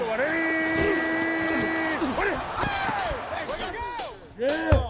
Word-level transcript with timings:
Go, 0.00 0.06
buddy! 0.06 0.50
Put! 4.38 4.89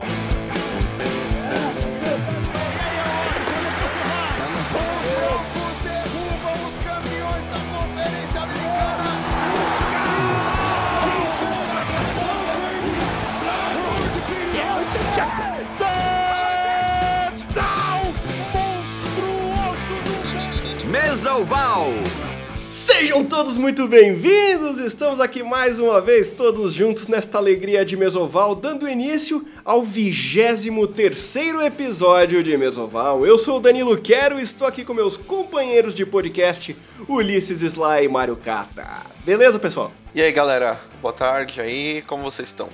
Sejam 23.20 23.28
todos 23.28 23.58
muito 23.58 23.86
bem-vindos! 23.86 24.78
Estamos 24.78 25.20
aqui 25.20 25.42
mais 25.42 25.78
uma 25.78 26.00
vez, 26.00 26.30
todos 26.30 26.72
juntos 26.72 27.06
nesta 27.06 27.36
alegria 27.36 27.84
de 27.84 27.94
Mesoval, 27.94 28.54
dando 28.54 28.88
início 28.88 29.46
ao 29.62 29.82
23 29.82 31.36
episódio 31.66 32.42
de 32.42 32.56
Mesoval. 32.56 33.26
Eu 33.26 33.36
sou 33.36 33.58
o 33.58 33.60
Danilo 33.60 34.00
Quero 34.00 34.40
e 34.40 34.42
estou 34.42 34.66
aqui 34.66 34.86
com 34.86 34.94
meus 34.94 35.18
companheiros 35.18 35.94
de 35.94 36.06
podcast, 36.06 36.74
Ulisses 37.06 37.60
Sly 37.60 38.04
e 38.04 38.08
Mário 38.08 38.36
Kata. 38.36 39.02
Beleza, 39.22 39.58
pessoal? 39.58 39.92
E 40.14 40.22
aí, 40.22 40.32
galera? 40.32 40.80
Boa 41.02 41.12
tarde 41.12 41.60
aí, 41.60 42.02
como 42.06 42.22
vocês 42.22 42.48
estão? 42.48 42.70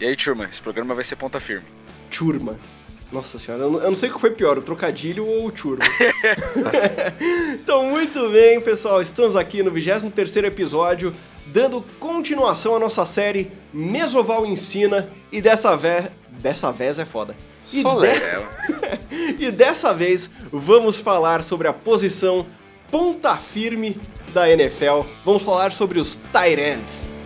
E 0.00 0.04
aí, 0.04 0.16
turma, 0.16 0.46
esse 0.46 0.60
programa 0.60 0.96
vai 0.96 1.04
ser 1.04 1.14
ponta 1.14 1.38
firme. 1.38 1.66
Turma. 2.10 2.58
Nossa 3.10 3.38
senhora, 3.38 3.64
eu 3.64 3.70
não, 3.70 3.96
sei 3.96 4.10
o 4.10 4.14
que 4.14 4.20
foi 4.20 4.30
pior, 4.30 4.58
o 4.58 4.62
trocadilho 4.62 5.26
ou 5.26 5.46
o 5.46 5.50
turma. 5.50 5.82
então, 7.54 7.84
muito 7.84 8.28
bem, 8.28 8.60
pessoal, 8.60 9.00
estamos 9.00 9.34
aqui 9.34 9.62
no 9.62 9.70
23 9.70 10.36
episódio, 10.44 11.14
dando 11.46 11.82
continuação 11.98 12.76
à 12.76 12.78
nossa 12.78 13.06
série 13.06 13.50
Mesoval 13.72 14.44
Ensina, 14.44 15.08
e 15.32 15.40
dessa 15.40 15.74
vez... 15.74 16.06
Dessa 16.32 16.70
vez 16.70 16.98
é 16.98 17.04
foda. 17.06 17.34
E, 17.72 17.82
de- 17.82 19.36
e 19.46 19.50
dessa 19.50 19.92
vez 19.94 20.30
vamos 20.52 21.00
falar 21.00 21.42
sobre 21.42 21.66
a 21.66 21.72
posição 21.72 22.46
ponta 22.90 23.36
firme 23.36 23.98
da 24.32 24.50
NFL. 24.50 25.02
Vamos 25.24 25.42
falar 25.42 25.72
sobre 25.72 25.98
os 25.98 26.16
tight 26.32 26.60
ends. 26.60 27.17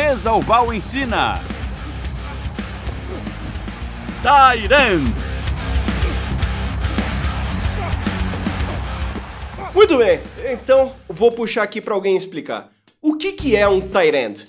Mesoval 0.00 0.72
ensina. 0.72 1.34
Tyrant. 4.22 5.14
Muito 9.74 9.98
bem, 9.98 10.22
então 10.50 10.96
vou 11.06 11.30
puxar 11.30 11.64
aqui 11.64 11.82
para 11.82 11.92
alguém 11.92 12.16
explicar. 12.16 12.70
O 13.02 13.18
que, 13.18 13.32
que 13.32 13.54
é 13.54 13.68
um 13.68 13.82
end? 14.02 14.48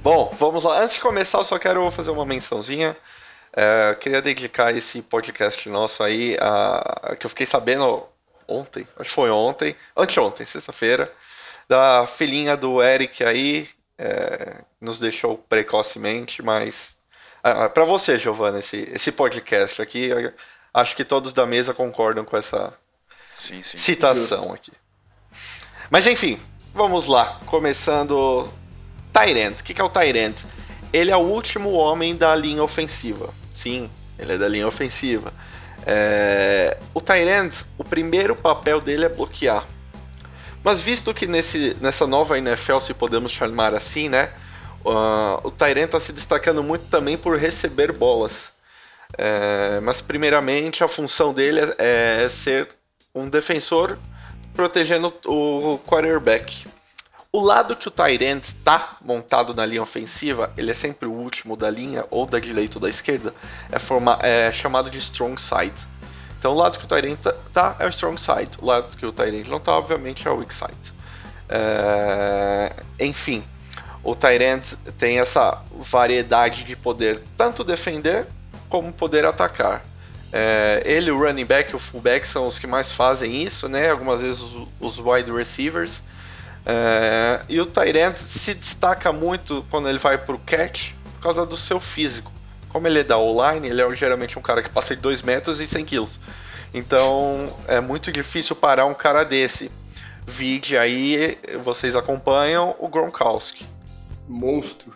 Bom, 0.00 0.32
vamos 0.38 0.62
lá. 0.62 0.80
Antes 0.80 0.94
de 0.94 1.02
começar, 1.02 1.38
eu 1.38 1.44
só 1.44 1.58
quero 1.58 1.90
fazer 1.90 2.12
uma 2.12 2.24
mençãozinha. 2.24 2.96
É, 3.52 3.90
eu 3.90 3.96
queria 3.96 4.22
dedicar 4.22 4.72
esse 4.72 5.02
podcast 5.02 5.68
nosso 5.68 6.04
aí 6.04 6.36
a 6.40 7.16
que 7.18 7.26
eu 7.26 7.30
fiquei 7.30 7.46
sabendo 7.46 8.04
ontem, 8.46 8.86
acho 8.96 9.10
que 9.10 9.14
foi 9.14 9.28
ontem, 9.28 9.74
anteontem, 9.96 10.46
sexta-feira, 10.46 11.12
da 11.68 12.06
filhinha 12.06 12.56
do 12.56 12.80
Eric 12.80 13.24
aí, 13.24 13.68
é, 14.00 14.62
nos 14.80 14.98
deixou 14.98 15.36
precocemente, 15.36 16.42
mas 16.42 16.96
ah, 17.42 17.68
para 17.68 17.84
você, 17.84 18.18
Giovana, 18.18 18.58
esse, 18.58 18.88
esse 18.92 19.12
podcast 19.12 19.82
aqui, 19.82 20.06
eu 20.06 20.32
acho 20.72 20.96
que 20.96 21.04
todos 21.04 21.34
da 21.34 21.46
mesa 21.46 21.74
concordam 21.74 22.24
com 22.24 22.36
essa 22.36 22.72
Sim, 23.38 23.62
sim. 23.62 23.76
citação 23.76 24.52
aqui. 24.54 24.72
Mas 25.90 26.06
enfim, 26.06 26.40
vamos 26.72 27.06
lá. 27.06 27.40
Começando. 27.44 28.50
Tyrant. 29.12 29.60
O 29.60 29.64
que 29.64 29.74
que 29.74 29.80
é 29.80 29.84
o 29.84 29.90
Tyrant? 29.90 30.44
Ele 30.92 31.10
é 31.10 31.16
o 31.16 31.20
último 31.20 31.72
homem 31.72 32.16
da 32.16 32.34
linha 32.34 32.62
ofensiva. 32.62 33.32
Sim, 33.54 33.90
ele 34.18 34.32
é 34.32 34.38
da 34.38 34.48
linha 34.48 34.66
ofensiva. 34.66 35.32
É, 35.86 36.78
O 36.94 37.00
Tyrant, 37.00 37.64
o 37.76 37.84
primeiro 37.84 38.34
papel 38.36 38.80
dele 38.80 39.04
é 39.04 39.08
bloquear. 39.08 39.66
Mas 40.62 40.80
visto 40.80 41.14
que 41.14 41.26
nesse, 41.26 41.76
nessa 41.80 42.06
nova 42.06 42.38
NFL, 42.38 42.80
se 42.80 42.92
podemos 42.92 43.32
chamar 43.32 43.74
assim, 43.74 44.08
né? 44.08 44.30
ah, 44.84 45.40
o 45.42 45.50
Tyrant 45.50 45.86
está 45.86 46.00
se 46.00 46.12
destacando 46.12 46.62
muito 46.62 46.86
também 46.86 47.16
por 47.16 47.38
receber 47.38 47.92
bolas. 47.92 48.50
É, 49.18 49.80
mas 49.80 50.00
primeiramente 50.00 50.84
a 50.84 50.88
função 50.88 51.34
dele 51.34 51.60
é, 51.78 52.22
é 52.24 52.28
ser 52.28 52.68
um 53.14 53.28
defensor 53.28 53.98
protegendo 54.54 55.12
o 55.26 55.78
quarterback. 55.86 56.66
O 57.32 57.40
lado 57.40 57.76
que 57.76 57.88
o 57.88 57.90
Tyrant 57.90 58.42
está 58.42 58.96
montado 59.00 59.54
na 59.54 59.64
linha 59.64 59.82
ofensiva, 59.82 60.52
ele 60.56 60.70
é 60.70 60.74
sempre 60.74 61.06
o 61.06 61.12
último 61.12 61.56
da 61.56 61.70
linha, 61.70 62.04
ou 62.10 62.26
da 62.26 62.40
direita 62.40 62.78
ou 62.78 62.82
da 62.82 62.90
esquerda, 62.90 63.32
é, 64.22 64.46
é 64.48 64.52
chamado 64.52 64.90
de 64.90 64.98
strong 64.98 65.40
side. 65.40 65.86
Então 66.40 66.52
o 66.52 66.54
lado 66.56 66.78
que 66.78 66.86
o 66.86 66.88
Tyrant 66.88 67.18
tá 67.52 67.76
é 67.78 67.84
o 67.84 67.90
strong 67.90 68.18
side, 68.18 68.52
o 68.58 68.64
lado 68.64 68.96
que 68.96 69.04
o 69.04 69.12
Tyrant 69.12 69.46
não 69.46 69.60
tá, 69.60 69.76
obviamente, 69.76 70.26
é 70.26 70.30
o 70.30 70.38
weak 70.38 70.54
side. 70.54 70.94
É, 71.50 72.72
Enfim, 72.98 73.44
o 74.02 74.14
Tyrant 74.14 74.72
tem 74.96 75.20
essa 75.20 75.62
variedade 75.70 76.64
de 76.64 76.74
poder 76.74 77.22
tanto 77.36 77.62
defender 77.62 78.26
como 78.70 78.90
poder 78.90 79.26
atacar. 79.26 79.84
É, 80.32 80.82
ele, 80.86 81.10
o 81.10 81.18
running 81.18 81.44
back 81.44 81.72
e 81.72 81.76
o 81.76 81.78
fullback 81.78 82.26
são 82.26 82.46
os 82.46 82.58
que 82.58 82.66
mais 82.66 82.90
fazem 82.90 83.42
isso, 83.42 83.68
né? 83.68 83.90
Algumas 83.90 84.22
vezes 84.22 84.40
os, 84.40 84.68
os 84.80 84.98
wide 84.98 85.30
receivers. 85.30 86.02
É, 86.64 87.42
e 87.50 87.60
o 87.60 87.66
Tyrant 87.66 88.16
se 88.16 88.54
destaca 88.54 89.12
muito 89.12 89.62
quando 89.70 89.90
ele 89.90 89.98
vai 89.98 90.16
pro 90.16 90.38
catch 90.38 90.92
por 91.16 91.20
causa 91.20 91.44
do 91.44 91.56
seu 91.58 91.78
físico. 91.78 92.32
Como 92.70 92.86
ele 92.86 93.00
é 93.00 93.04
da 93.04 93.18
O-line, 93.18 93.68
ele 93.68 93.82
é 93.82 93.94
geralmente 93.94 94.38
um 94.38 94.42
cara 94.42 94.62
que 94.62 94.70
passa 94.70 94.94
de 94.94 95.02
2 95.02 95.22
metros 95.22 95.60
e 95.60 95.66
100 95.66 95.84
quilos. 95.84 96.20
Então 96.72 97.52
é 97.66 97.80
muito 97.80 98.10
difícil 98.12 98.54
parar 98.56 98.86
um 98.86 98.94
cara 98.94 99.24
desse. 99.24 99.70
Vide 100.26 100.76
aí, 100.76 101.36
vocês 101.64 101.96
acompanham 101.96 102.76
o 102.78 102.88
Gronkowski. 102.88 103.66
Monstro. 104.28 104.92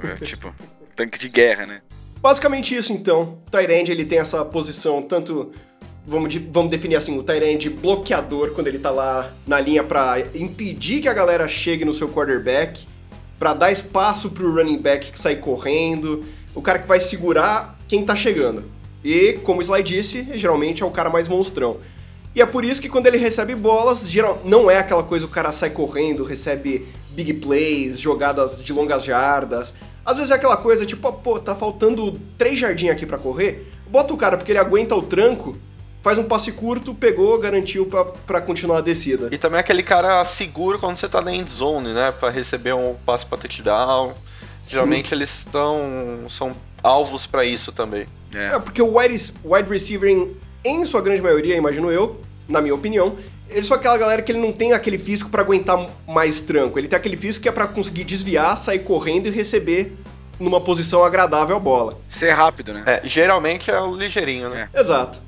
É, 0.00 0.24
tipo, 0.24 0.54
tanque 0.94 1.18
de 1.18 1.28
guerra, 1.28 1.66
né? 1.66 1.82
Basicamente 2.20 2.74
isso 2.74 2.92
então. 2.92 3.38
O 3.52 3.58
end 3.58 3.92
ele 3.92 4.04
tem 4.04 4.18
essa 4.18 4.42
posição 4.44 5.02
tanto 5.02 5.52
vamos, 6.06 6.30
de- 6.30 6.38
vamos 6.38 6.70
definir 6.70 6.96
assim, 6.96 7.18
o 7.18 7.24
end 7.44 7.68
bloqueador 7.68 8.52
quando 8.52 8.68
ele 8.68 8.78
tá 8.78 8.90
lá 8.90 9.32
na 9.46 9.60
linha 9.60 9.82
pra 9.82 10.16
impedir 10.34 11.02
que 11.02 11.08
a 11.08 11.12
galera 11.12 11.46
chegue 11.48 11.84
no 11.84 11.92
seu 11.92 12.08
quarterback, 12.08 12.86
pra 13.38 13.52
dar 13.52 13.70
espaço 13.72 14.30
pro 14.30 14.54
running 14.54 14.78
back 14.78 15.10
que 15.10 15.18
sai 15.18 15.36
correndo, 15.36 16.24
o 16.56 16.62
cara 16.62 16.78
que 16.78 16.88
vai 16.88 16.98
segurar 16.98 17.78
quem 17.86 18.04
tá 18.04 18.16
chegando. 18.16 18.64
E 19.04 19.34
como 19.44 19.60
o 19.60 19.62
Sly 19.62 19.82
disse, 19.82 20.26
geralmente 20.34 20.82
é 20.82 20.86
o 20.86 20.90
cara 20.90 21.10
mais 21.10 21.28
monstrão. 21.28 21.76
E 22.34 22.40
é 22.40 22.46
por 22.46 22.64
isso 22.64 22.80
que 22.80 22.88
quando 22.88 23.06
ele 23.06 23.18
recebe 23.18 23.54
bolas, 23.54 24.08
geral, 24.08 24.40
não 24.44 24.70
é 24.70 24.78
aquela 24.78 25.02
coisa 25.02 25.26
o 25.26 25.28
cara 25.28 25.52
sai 25.52 25.70
correndo, 25.70 26.24
recebe 26.24 26.88
big 27.10 27.34
plays, 27.34 27.98
jogadas 27.98 28.58
de 28.58 28.72
longas 28.72 29.04
jardas. 29.04 29.72
Às 30.04 30.16
vezes 30.16 30.32
é 30.32 30.34
aquela 30.34 30.56
coisa 30.56 30.84
tipo, 30.86 31.12
pô, 31.12 31.38
tá 31.38 31.54
faltando 31.54 32.18
três 32.38 32.58
jardinhas 32.58 32.96
aqui 32.96 33.04
pra 33.06 33.18
correr. 33.18 33.70
Bota 33.88 34.14
o 34.14 34.16
cara 34.16 34.36
porque 34.36 34.52
ele 34.52 34.58
aguenta 34.58 34.94
o 34.94 35.02
tranco, 35.02 35.56
faz 36.02 36.16
um 36.16 36.24
passe 36.24 36.52
curto, 36.52 36.94
pegou, 36.94 37.38
garantiu 37.38 37.86
pra 38.26 38.40
continuar 38.40 38.78
a 38.78 38.80
descida. 38.80 39.28
E 39.30 39.36
também 39.38 39.60
aquele 39.60 39.82
cara 39.82 40.24
seguro 40.24 40.78
quando 40.78 40.96
você 40.96 41.08
tá 41.08 41.20
na 41.20 41.34
end 41.34 41.50
zone, 41.50 41.92
né? 41.92 42.12
Pra 42.12 42.30
receber 42.30 42.74
um 42.74 42.94
passe 43.04 43.26
pra 43.26 43.36
touchdown. 43.38 44.14
Geralmente 44.68 45.14
eles 45.14 45.30
estão. 45.30 46.26
são 46.28 46.54
alvos 46.82 47.26
pra 47.26 47.44
isso 47.44 47.72
também. 47.72 48.06
É. 48.34 48.54
É, 48.54 48.58
porque 48.58 48.82
o 48.82 48.98
wide, 48.98 49.32
wide 49.44 49.68
receiver, 49.70 50.10
em, 50.10 50.36
em 50.64 50.84
sua 50.84 51.00
grande 51.00 51.22
maioria, 51.22 51.56
imagino 51.56 51.90
eu, 51.90 52.20
na 52.48 52.60
minha 52.60 52.74
opinião, 52.74 53.16
ele 53.48 53.64
só 53.64 53.74
é 53.74 53.78
aquela 53.78 53.96
galera 53.96 54.22
que 54.22 54.30
ele 54.32 54.40
não 54.40 54.52
tem 54.52 54.72
aquele 54.72 54.98
físico 54.98 55.30
pra 55.30 55.42
aguentar 55.42 55.88
mais 56.06 56.40
tranco. 56.40 56.78
Ele 56.78 56.88
tem 56.88 56.96
aquele 56.96 57.16
físico 57.16 57.42
que 57.42 57.48
é 57.48 57.52
pra 57.52 57.66
conseguir 57.66 58.04
desviar, 58.04 58.56
sair 58.58 58.80
correndo 58.80 59.26
e 59.26 59.30
receber 59.30 59.96
numa 60.38 60.60
posição 60.60 61.02
agradável 61.04 61.56
a 61.56 61.60
bola. 61.60 61.98
Ser 62.08 62.32
rápido, 62.32 62.74
né? 62.74 62.82
É, 62.86 63.00
geralmente 63.04 63.70
é 63.70 63.80
o 63.80 63.94
ligeirinho, 63.94 64.50
né? 64.50 64.68
Exato. 64.74 65.20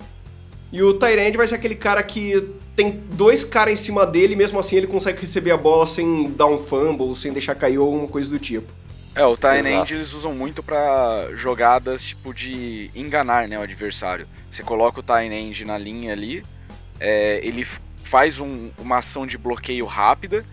E 0.71 0.83
o 0.83 0.93
Tyrande 0.95 1.37
vai 1.37 1.49
ser 1.49 1.55
aquele 1.55 1.75
cara 1.75 2.03
que 2.03 2.47
tem 2.77 3.03
dois 3.13 3.43
caras 3.43 3.81
em 3.81 3.83
cima 3.83 4.07
dele, 4.07 4.35
e 4.35 4.37
mesmo 4.37 4.59
assim 4.59 4.77
ele 4.77 4.87
consegue 4.87 5.21
receber 5.23 5.51
a 5.51 5.57
bola 5.57 5.87
sem 5.87 6.31
dar 6.33 6.47
um 6.47 6.59
fumble, 6.59 7.17
sem 7.17 7.33
deixar 7.33 7.55
cair 7.55 7.79
ou 7.79 7.87
alguma 7.87 8.09
coisa 8.09 8.29
do 8.29 8.39
tipo. 8.39 8.71
É, 9.15 9.25
o 9.25 9.37
Tight 9.37 9.59
Exato. 9.67 9.69
End 9.69 9.95
eles 9.95 10.13
usam 10.13 10.33
muito 10.35 10.63
pra 10.63 11.29
jogadas 11.35 12.03
tipo 12.03 12.33
de 12.33 12.91
enganar 12.95 13.49
né, 13.49 13.59
o 13.59 13.63
adversário. 13.63 14.29
Você 14.51 14.63
coloca 14.63 15.01
o 15.01 15.03
Tight 15.03 15.33
End 15.33 15.65
na 15.65 15.77
linha 15.77 16.13
ali, 16.13 16.45
é, 17.01 17.41
ele 17.43 17.67
faz 18.05 18.39
um- 18.39 18.71
uma 18.79 18.99
ação 18.99 19.27
de 19.27 19.37
bloqueio 19.37 19.85
rápida, 19.87 20.45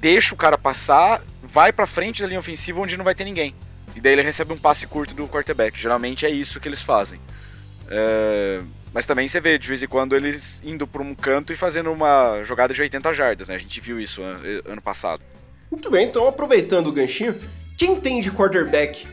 deixa 0.00 0.34
o 0.34 0.36
cara 0.36 0.58
passar, 0.58 1.22
vai 1.42 1.72
pra 1.72 1.86
frente 1.86 2.22
da 2.22 2.28
linha 2.28 2.40
ofensiva 2.40 2.80
onde 2.80 2.96
não 2.96 3.04
vai 3.04 3.14
ter 3.14 3.24
ninguém. 3.24 3.54
E 3.94 4.00
daí 4.00 4.14
ele 4.14 4.22
recebe 4.22 4.52
um 4.52 4.58
passe 4.58 4.86
curto 4.86 5.14
do 5.14 5.28
quarterback. 5.28 5.78
Geralmente 5.80 6.26
é 6.26 6.30
isso 6.30 6.58
que 6.58 6.68
eles 6.68 6.82
fazem. 6.82 7.20
É, 7.88 8.62
mas 8.92 9.06
também 9.06 9.28
você 9.28 9.40
vê 9.40 9.58
de 9.58 9.68
vez 9.68 9.82
em 9.82 9.86
quando 9.86 10.16
eles 10.16 10.60
indo 10.64 10.86
para 10.86 11.02
um 11.02 11.14
canto 11.14 11.52
e 11.52 11.56
fazendo 11.56 11.92
uma 11.92 12.42
jogada 12.42 12.72
de 12.74 12.80
80 12.80 13.12
jardas, 13.12 13.48
né? 13.48 13.54
A 13.54 13.58
gente 13.58 13.80
viu 13.80 14.00
isso 14.00 14.22
ano 14.64 14.82
passado. 14.82 15.22
Muito 15.70 15.90
bem, 15.90 16.06
então 16.08 16.26
aproveitando 16.26 16.88
o 16.88 16.92
ganchinho, 16.92 17.38
quem 17.76 18.00
tem 18.00 18.20
de 18.20 18.30
quarterback 18.30 19.06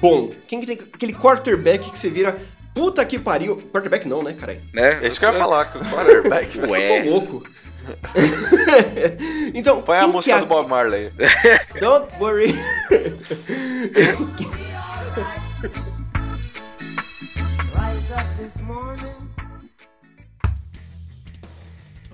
bom? 0.00 0.30
Quem 0.46 0.64
tem 0.64 0.78
aquele 0.92 1.12
quarterback 1.12 1.90
que 1.90 1.98
você 1.98 2.10
vira 2.10 2.36
puta 2.74 3.04
que 3.04 3.18
pariu? 3.18 3.56
Quarterback 3.72 4.06
não, 4.06 4.22
né, 4.22 4.34
caralho? 4.34 4.60
Né? 4.72 5.00
É 5.02 5.08
isso 5.08 5.18
que 5.18 5.24
eu 5.24 5.32
ia 5.32 5.38
falar, 5.38 5.72
quarterback. 5.72 6.58
Ué. 6.60 7.00
Eu 7.00 7.04
tô 7.04 7.10
louco. 7.10 7.46
então, 9.54 9.80
Põe 9.82 9.98
a 9.98 10.06
música 10.08 10.36
é... 10.36 10.40
do 10.40 10.46
Bob 10.46 10.68
Marley. 10.68 11.12
Don't 11.80 12.12
worry. 12.18 12.54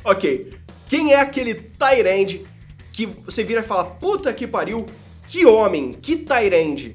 ok. 0.04 0.58
Quem 0.88 1.12
é 1.12 1.20
aquele 1.20 1.54
Tyrande 1.54 2.46
que 2.93 3.06
você 3.06 3.43
vira 3.43 3.60
e 3.60 3.64
fala, 3.64 3.84
puta 3.84 4.32
que 4.32 4.46
pariu, 4.46 4.84
que 5.32 5.46
homem, 5.46 5.94
que 5.94 6.17
Tyrande? 6.19 6.94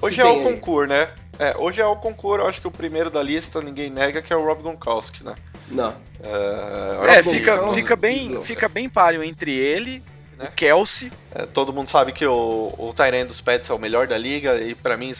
Hoje 0.00 0.18
é 0.18 0.24
o 0.24 0.42
concurso, 0.42 0.88
né? 0.88 1.10
É, 1.38 1.54
hoje 1.58 1.78
é 1.78 1.84
o 1.84 1.94
concurso, 1.94 2.42
eu 2.42 2.48
acho 2.48 2.58
que 2.58 2.66
o 2.66 2.70
primeiro 2.70 3.10
da 3.10 3.22
lista 3.22 3.60
ninguém 3.60 3.90
nega 3.90 4.22
que 4.22 4.32
é 4.32 4.36
o 4.36 4.42
Rob 4.42 4.62
Gronkowski, 4.62 5.22
né? 5.22 5.34
Não. 5.68 5.94
É, 6.22 7.18
é 7.18 7.22
fica, 7.22 7.70
fica, 7.74 7.94
bem, 7.96 8.42
fica 8.42 8.66
bem 8.66 8.88
páreo 8.88 9.22
entre 9.22 9.54
ele, 9.54 10.02
né? 10.38 10.46
o 10.46 10.52
Kelsey. 10.52 11.12
É, 11.34 11.44
todo 11.44 11.70
mundo 11.70 11.90
sabe 11.90 12.12
que 12.12 12.24
o, 12.24 12.74
o 12.78 12.94
Tyrande 12.94 13.26
dos 13.26 13.42
Pets 13.42 13.68
é 13.68 13.74
o 13.74 13.78
melhor 13.78 14.06
da 14.06 14.16
liga, 14.16 14.58
e 14.58 14.74
para 14.74 14.96
mim, 14.96 15.12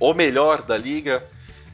o 0.00 0.14
melhor 0.14 0.62
da 0.62 0.76
liga, 0.78 1.22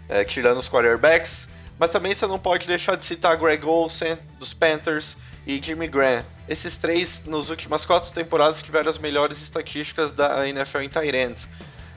é, 0.09 0.25
tirando 0.25 0.59
os 0.59 0.69
quarterbacks. 0.69 1.47
Mas 1.79 1.91
também 1.91 2.15
você 2.15 2.27
não 2.27 2.39
pode 2.39 2.67
deixar 2.67 2.97
de 2.97 3.05
citar 3.05 3.37
Greg 3.37 3.65
Olsen, 3.65 4.19
dos 4.41 4.53
Panthers, 4.53 5.17
e 5.47 5.61
Jimmy 5.63 5.87
Graham. 5.87 6.25
Esses 6.49 6.77
três, 6.77 7.25
nas 7.27 7.49
últimas 7.49 7.85
quatro 7.85 8.13
temporadas, 8.13 8.63
tiveram 8.63 8.91
as 8.91 8.99
melhores 8.99 9.41
estatísticas 9.41 10.13
da 10.13 10.47
NFL 10.49 10.81
em 10.81 10.89
Tyrants. 10.89 11.47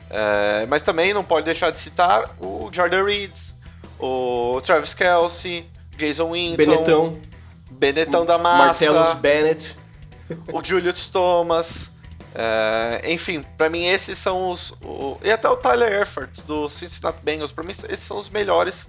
É, 0.10 0.66
mas 0.68 0.82
também 0.82 1.14
não 1.14 1.24
pode 1.24 1.46
deixar 1.46 1.72
de 1.72 1.80
citar 1.80 2.36
o 2.40 2.70
Jordan 2.72 3.04
Reeds, 3.04 3.54
o 4.00 4.62
Travis 4.66 4.94
Kelsey, 4.94 5.70
Jason 5.98 6.32
Winton, 6.32 6.56
Benetão, 6.56 7.22
Benetão 7.70 8.26
da 8.26 8.38
Massa, 8.38 8.66
Martellus 8.66 9.14
Bennett, 9.16 9.76
o 10.54 10.64
Julius 10.64 11.10
Thomas. 11.10 11.90
É, 12.34 13.12
enfim, 13.12 13.44
para 13.58 13.70
mim 13.70 13.86
esses 13.86 14.18
são 14.18 14.52
os. 14.52 14.72
O, 14.82 15.18
e 15.24 15.32
até 15.32 15.50
o 15.50 15.58
Tyler 15.58 15.92
Eifert 16.00 16.42
do 16.46 16.70
Cincinnati 16.70 17.20
Bengals, 17.24 17.52
para 17.52 17.64
mim 17.64 17.74
esses 17.90 18.06
são 18.06 18.18
os 18.18 18.30
melhores 18.30 18.86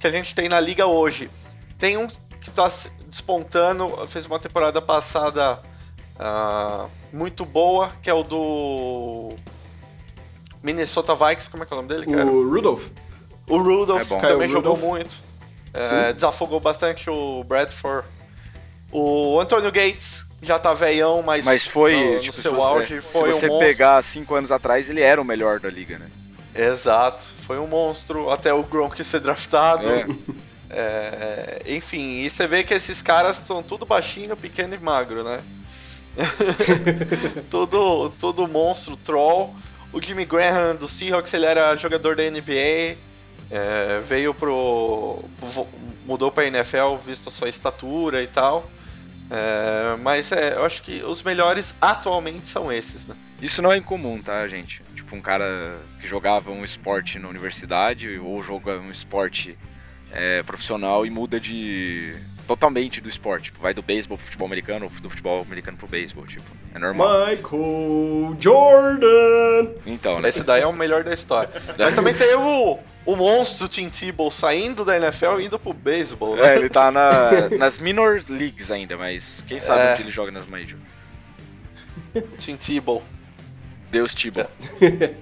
que 0.00 0.06
a 0.06 0.10
gente 0.10 0.34
tem 0.34 0.48
na 0.48 0.58
liga 0.58 0.86
hoje. 0.86 1.30
Tem 1.78 1.96
um 1.96 2.08
que 2.40 2.50
está 2.50 2.70
despontando, 3.06 4.06
fez 4.06 4.26
uma 4.26 4.38
temporada 4.38 4.80
passada 4.80 5.60
uh, 6.16 6.88
muito 7.12 7.44
boa, 7.44 7.92
que 8.02 8.10
é 8.10 8.14
o 8.14 8.22
do 8.22 9.34
Minnesota 10.62 11.14
Vikings, 11.14 11.50
como 11.50 11.62
é 11.62 11.66
que 11.66 11.72
é 11.72 11.76
o 11.76 11.82
nome 11.82 11.88
dele? 11.88 12.06
Cara? 12.06 12.26
O 12.26 12.50
Rudolph. 12.50 12.86
O 13.48 13.58
Rudolph 13.58 14.12
é 14.12 14.16
também 14.16 14.48
jogou 14.48 14.76
muito. 14.76 15.16
É, 15.72 16.12
desafogou 16.12 16.60
bastante 16.60 17.08
o 17.08 17.44
Bradford. 17.44 18.06
O 18.90 19.38
Antonio 19.38 19.70
Gates 19.70 20.26
já 20.40 20.58
tá 20.58 20.72
velhão, 20.72 21.22
mas, 21.22 21.44
mas 21.44 21.66
foi 21.66 22.14
no, 22.14 22.20
tipo, 22.20 22.36
no 22.36 22.42
seu 22.42 22.62
auge 22.62 22.96
é, 22.96 23.00
foi 23.00 23.32
Se 23.32 23.40
você 23.40 23.50
um 23.50 23.58
pegar 23.58 24.00
cinco 24.02 24.34
anos 24.34 24.50
atrás, 24.50 24.88
ele 24.88 25.00
era 25.00 25.20
o 25.20 25.24
melhor 25.24 25.60
da 25.60 25.68
liga, 25.68 25.98
né? 25.98 26.06
Exato, 26.54 27.22
foi 27.42 27.58
um 27.58 27.66
monstro 27.66 28.30
até 28.30 28.52
o 28.52 28.62
Gronk 28.62 29.02
ser 29.04 29.20
draftado. 29.20 29.88
É. 29.88 30.06
É, 30.70 31.62
enfim, 31.66 32.20
e 32.20 32.30
você 32.30 32.46
vê 32.46 32.62
que 32.62 32.74
esses 32.74 33.00
caras 33.00 33.38
estão 33.38 33.62
tudo 33.62 33.86
baixinho, 33.86 34.36
pequeno 34.36 34.74
e 34.74 34.78
magro, 34.78 35.24
né? 35.24 35.42
tudo, 37.50 38.10
tudo 38.18 38.48
monstro, 38.48 38.96
troll. 38.96 39.54
O 39.92 40.02
Jimmy 40.02 40.24
Graham 40.24 40.76
do 40.76 40.86
Seahawks, 40.86 41.32
ele 41.32 41.46
era 41.46 41.74
jogador 41.76 42.16
da 42.16 42.22
NBA, 42.24 42.98
é, 43.50 44.00
veio 44.06 44.34
pro. 44.34 45.24
mudou 46.04 46.30
pra 46.30 46.46
NFL, 46.46 46.96
visto 47.06 47.28
a 47.28 47.32
sua 47.32 47.48
estatura 47.48 48.22
e 48.22 48.26
tal. 48.26 48.68
É, 49.30 49.96
mas 49.96 50.32
é, 50.32 50.54
eu 50.54 50.64
acho 50.64 50.82
que 50.82 51.02
os 51.02 51.22
melhores 51.22 51.74
atualmente 51.80 52.48
são 52.48 52.72
esses, 52.72 53.06
né? 53.06 53.14
Isso 53.40 53.62
não 53.62 53.72
é 53.72 53.76
incomum, 53.76 54.20
tá, 54.20 54.46
gente? 54.48 54.82
Tipo, 54.94 55.14
um 55.14 55.20
cara 55.20 55.78
que 56.00 56.06
jogava 56.06 56.50
um 56.50 56.64
esporte 56.64 57.18
na 57.18 57.28
universidade 57.28 58.18
ou 58.18 58.42
joga 58.42 58.78
um 58.78 58.90
esporte 58.90 59.56
é, 60.12 60.42
profissional 60.42 61.04
e 61.04 61.10
muda 61.10 61.38
de. 61.38 62.14
totalmente 62.46 63.00
do 63.00 63.08
esporte. 63.08 63.44
Tipo, 63.44 63.60
vai 63.60 63.74
do 63.74 63.82
beisebol 63.82 64.16
pro 64.16 64.24
futebol 64.24 64.46
americano 64.46 64.86
ou 64.86 65.00
do 65.00 65.10
futebol 65.10 65.42
americano 65.42 65.76
pro 65.76 65.86
beisebol, 65.86 66.26
tipo. 66.26 66.50
É 66.74 66.78
normal. 66.78 67.26
Michael 67.26 68.36
Jordan! 68.38 69.72
Então, 69.86 70.20
né? 70.20 70.28
Esse 70.28 70.42
daí 70.42 70.62
é 70.62 70.66
o 70.66 70.72
melhor 70.72 71.04
da 71.04 71.12
história. 71.12 71.50
Mas 71.78 71.94
também 71.94 72.14
tem 72.14 72.34
o, 72.34 72.78
o 73.04 73.16
monstro 73.16 73.68
Tim 73.68 73.88
Tebow 73.88 74.30
saindo 74.30 74.84
da 74.84 74.96
NFL 74.96 75.40
e 75.40 75.46
indo 75.46 75.58
pro 75.58 75.72
beisebol. 75.72 76.36
Né? 76.36 76.54
É, 76.54 76.56
ele 76.58 76.68
tá 76.68 76.90
na, 76.90 77.48
nas 77.58 77.78
minor 77.78 78.22
leagues 78.28 78.70
ainda, 78.70 78.96
mas 78.96 79.42
quem 79.46 79.58
sabe 79.60 79.80
é. 79.80 79.92
onde 79.92 80.02
ele 80.02 80.10
joga 80.10 80.30
nas 80.30 80.46
major. 80.46 80.78
Tim 82.38 82.56
Tebow. 82.56 83.02
Deus 83.90 84.14
Tebow. 84.14 84.46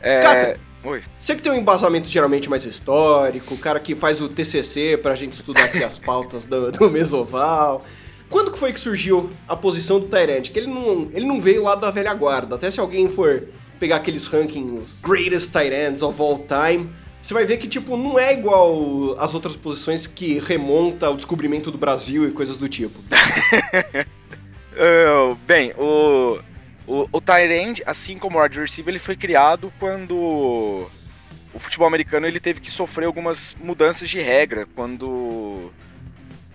é... 0.00 0.56
Oi. 0.82 1.02
Você 1.18 1.36
que 1.36 1.42
tem 1.42 1.52
um 1.52 1.56
embasamento 1.56 2.08
geralmente 2.08 2.48
mais 2.48 2.64
histórico, 2.64 3.54
o 3.54 3.58
cara 3.58 3.78
que 3.78 3.94
faz 3.94 4.20
o 4.20 4.28
TCC 4.28 4.96
pra 4.96 5.14
gente 5.14 5.34
estudar 5.34 5.64
aqui 5.64 5.84
as 5.84 5.98
pautas 5.98 6.46
do, 6.46 6.72
do 6.72 6.90
Mesoval. 6.90 7.84
Quando 8.30 8.50
que 8.50 8.58
foi 8.58 8.72
que 8.72 8.80
surgiu 8.80 9.30
a 9.46 9.56
posição 9.56 10.00
do 10.00 10.06
Tyrant? 10.06 10.50
Que 10.50 10.58
ele 10.58 10.68
não, 10.68 11.10
ele 11.12 11.26
não 11.26 11.40
veio 11.40 11.64
lá 11.64 11.74
da 11.74 11.90
velha 11.90 12.14
guarda. 12.14 12.54
Até 12.54 12.70
se 12.70 12.80
alguém 12.80 13.10
for 13.10 13.44
pegar 13.78 13.96
aqueles 13.96 14.26
rankings 14.26 14.96
Greatest 15.02 15.52
Tyrants 15.52 16.00
of 16.00 16.20
All 16.20 16.38
Time, 16.38 16.90
você 17.20 17.34
vai 17.34 17.44
ver 17.44 17.58
que, 17.58 17.68
tipo, 17.68 17.96
não 17.96 18.18
é 18.18 18.32
igual 18.32 19.16
as 19.18 19.34
outras 19.34 19.56
posições 19.56 20.06
que 20.06 20.38
remonta 20.38 21.06
ao 21.06 21.16
descobrimento 21.16 21.70
do 21.70 21.76
Brasil 21.76 22.26
e 22.26 22.30
coisas 22.30 22.56
do 22.56 22.68
tipo. 22.68 23.00
bem, 25.46 25.74
o, 25.76 26.38
o, 26.90 27.08
o 27.12 27.20
Tyrande, 27.20 27.84
assim 27.86 28.18
como 28.18 28.36
o 28.36 28.42
wide 28.42 28.58
receiver, 28.58 28.90
ele 28.90 28.98
foi 28.98 29.14
criado 29.14 29.72
quando 29.78 30.90
o 31.54 31.58
futebol 31.58 31.86
americano 31.86 32.26
ele 32.26 32.40
teve 32.40 32.60
que 32.60 32.70
sofrer 32.70 33.06
algumas 33.06 33.56
mudanças 33.60 34.10
de 34.10 34.20
regra, 34.20 34.66
quando 34.74 35.70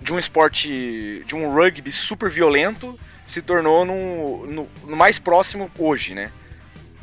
de 0.01 0.13
um 0.13 0.19
esporte, 0.19 1.23
de 1.25 1.35
um 1.35 1.49
rugby 1.49 1.89
super 1.89 2.29
violento, 2.29 2.99
se 3.25 3.41
tornou 3.41 3.85
no, 3.85 4.45
no, 4.45 4.69
no 4.85 4.95
mais 4.95 5.17
próximo 5.17 5.71
hoje, 5.79 6.13
né? 6.13 6.31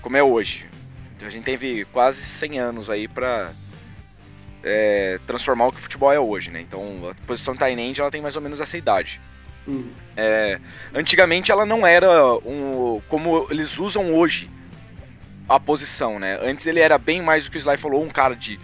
Como 0.02 0.16
é 0.16 0.22
hoje. 0.22 0.68
Então 1.16 1.26
a 1.26 1.30
gente 1.30 1.44
teve 1.44 1.86
quase 1.86 2.20
100 2.20 2.58
anos 2.58 2.90
aí 2.90 3.08
pra 3.08 3.52
é, 4.62 5.18
transformar 5.26 5.68
o 5.68 5.72
que 5.72 5.78
o 5.78 5.82
futebol 5.82 6.12
é 6.12 6.20
hoje, 6.20 6.50
né? 6.50 6.60
Então 6.60 7.08
a 7.10 7.26
posição 7.26 7.56
Tyrande 7.56 8.02
ela 8.02 8.10
tem 8.10 8.20
mais 8.20 8.36
ou 8.36 8.42
menos 8.42 8.60
essa 8.60 8.76
idade. 8.76 9.22
É, 10.16 10.60
antigamente 10.94 11.50
ela 11.50 11.64
não 11.64 11.86
era 11.86 12.34
um, 12.38 13.00
como 13.08 13.46
eles 13.50 13.78
usam 13.78 14.14
hoje 14.14 14.50
a 15.48 15.58
posição, 15.58 16.18
né? 16.18 16.38
Antes 16.42 16.66
ele 16.66 16.80
era 16.80 16.98
bem 16.98 17.22
mais 17.22 17.44
do 17.44 17.50
que 17.50 17.58
o 17.58 17.60
Sly 17.60 17.76
falou, 17.76 18.02
um 18.02 18.08
cara 18.08 18.34
de 18.34 18.58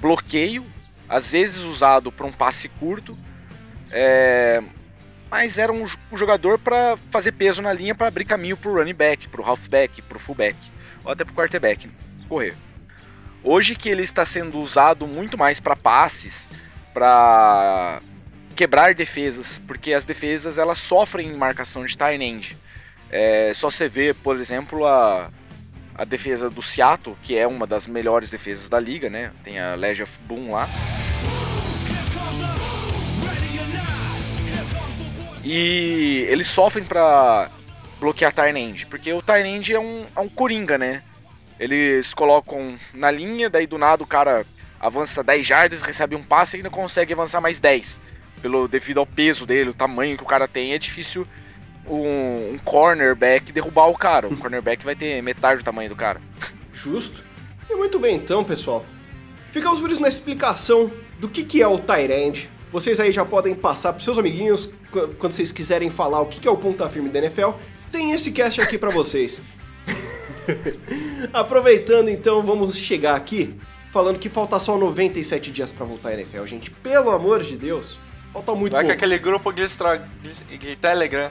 bloqueio, 0.00 0.64
às 1.08 1.32
vezes 1.32 1.60
usado 1.60 2.10
para 2.10 2.26
um 2.26 2.32
passe 2.32 2.68
curto, 2.68 3.16
é, 3.90 4.62
mas 5.30 5.58
era 5.58 5.72
um, 5.72 5.84
um 6.10 6.16
jogador 6.16 6.58
para 6.58 6.96
fazer 7.10 7.32
peso 7.32 7.62
na 7.62 7.72
linha 7.72 7.94
para 7.94 8.06
abrir 8.06 8.24
caminho 8.24 8.56
para 8.56 8.70
o 8.70 8.74
running 8.74 8.94
back, 8.94 9.28
para 9.28 9.40
o 9.40 9.44
halfback, 9.44 10.02
para 10.02 10.16
o 10.16 10.20
fullback, 10.20 10.56
ou 11.04 11.12
até 11.12 11.24
para 11.24 11.32
o 11.32 11.36
quarterback 11.36 11.90
correr. 12.28 12.54
Hoje 13.42 13.74
que 13.74 13.88
ele 13.88 14.02
está 14.02 14.24
sendo 14.24 14.60
usado 14.60 15.06
muito 15.06 15.38
mais 15.38 15.60
para 15.60 15.74
passes, 15.74 16.48
para 16.92 18.00
quebrar 18.60 18.92
defesas, 18.92 19.58
porque 19.66 19.94
as 19.94 20.04
defesas 20.04 20.58
elas 20.58 20.76
sofrem 20.76 21.32
marcação 21.32 21.82
de 21.86 21.96
tight 21.96 22.22
end. 22.22 22.58
É, 23.10 23.52
só 23.54 23.70
você 23.70 23.88
vê, 23.88 24.12
por 24.12 24.38
exemplo, 24.38 24.84
a, 24.84 25.30
a 25.94 26.04
defesa 26.04 26.50
do 26.50 26.60
Seattle, 26.60 27.16
que 27.22 27.38
é 27.38 27.46
uma 27.46 27.66
das 27.66 27.86
melhores 27.86 28.30
defesas 28.30 28.68
da 28.68 28.78
liga, 28.78 29.08
né? 29.08 29.32
Tem 29.42 29.58
a 29.58 29.74
Legia 29.74 30.04
Boom 30.26 30.52
lá. 30.52 30.68
E 35.42 36.26
eles 36.28 36.48
sofrem 36.48 36.84
para 36.84 37.50
bloquear 37.98 38.30
tight 38.30 38.86
porque 38.88 39.10
o 39.10 39.22
tight 39.22 39.72
é 39.72 39.80
um, 39.80 40.04
é 40.14 40.20
um 40.20 40.28
coringa, 40.28 40.76
né? 40.76 41.02
Eles 41.58 42.12
colocam 42.12 42.78
na 42.92 43.10
linha, 43.10 43.48
daí 43.48 43.66
do 43.66 43.78
nada 43.78 44.02
o 44.02 44.06
cara 44.06 44.44
avança 44.78 45.24
10 45.24 45.46
jardas, 45.46 45.80
recebe 45.80 46.14
um 46.14 46.22
passe 46.22 46.56
e 46.56 46.58
ainda 46.58 46.68
consegue 46.68 47.14
avançar 47.14 47.40
mais 47.40 47.58
10 47.58 48.02
pelo 48.40 48.66
devido 48.68 48.98
ao 48.98 49.06
peso 49.06 49.46
dele, 49.46 49.70
o 49.70 49.74
tamanho 49.74 50.16
que 50.16 50.22
o 50.22 50.26
cara 50.26 50.48
tem, 50.48 50.72
é 50.72 50.78
difícil 50.78 51.26
um, 51.86 52.54
um 52.54 52.58
cornerback 52.64 53.52
derrubar 53.52 53.86
o 53.88 53.96
cara. 53.96 54.28
O 54.28 54.36
cornerback 54.38 54.84
vai 54.84 54.94
ter 54.96 55.22
metade 55.22 55.60
do 55.62 55.64
tamanho 55.64 55.88
do 55.88 55.96
cara. 55.96 56.20
Justo. 56.72 57.24
E 57.68 57.74
muito 57.74 57.98
bem 57.98 58.16
então, 58.16 58.42
pessoal. 58.44 58.84
Ficamos 59.50 59.80
por 59.80 59.90
isso 59.90 60.00
na 60.00 60.08
explicação 60.08 60.90
do 61.18 61.28
que, 61.28 61.44
que 61.44 61.60
é 61.62 61.66
o 61.66 61.78
Tyrande. 61.78 62.48
Vocês 62.72 63.00
aí 63.00 63.10
já 63.10 63.24
podem 63.24 63.54
passar 63.54 63.92
pros 63.92 64.04
seus 64.04 64.16
amiguinhos 64.18 64.70
qu- 64.92 65.08
quando 65.18 65.32
vocês 65.32 65.50
quiserem 65.50 65.90
falar 65.90 66.20
o 66.20 66.26
que, 66.26 66.38
que 66.40 66.46
é 66.46 66.50
o 66.50 66.56
ponta 66.56 66.88
firme 66.88 67.08
da 67.08 67.18
NFL. 67.18 67.50
Tem 67.90 68.12
esse 68.12 68.30
cast 68.30 68.60
aqui 68.60 68.78
pra 68.78 68.90
vocês. 68.90 69.40
Aproveitando 71.32 72.08
então, 72.08 72.42
vamos 72.42 72.76
chegar 72.76 73.14
aqui 73.16 73.54
falando 73.92 74.18
que 74.18 74.28
falta 74.28 74.58
só 74.60 74.78
97 74.78 75.50
dias 75.50 75.72
pra 75.72 75.84
voltar 75.84 76.10
à 76.10 76.14
NFL, 76.14 76.44
gente. 76.46 76.70
Pelo 76.70 77.10
amor 77.10 77.42
de 77.42 77.56
Deus, 77.56 77.98
falta 78.32 78.54
muito 78.54 78.72
Vai 78.72 78.82
que 78.84 78.90
pouco. 78.90 79.04
aquele 79.04 79.18
grupo 79.18 79.52
de, 79.52 79.62
Telegram 80.76 81.30